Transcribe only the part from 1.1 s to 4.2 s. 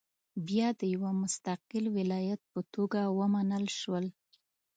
مستقل ولایت په توګه ومنل شول.